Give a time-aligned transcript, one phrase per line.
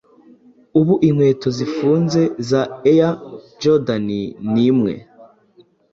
[0.79, 2.61] ubu inkweto zifunze za
[2.91, 3.11] Air
[3.61, 4.07] Jordan
[4.55, 4.93] rimwe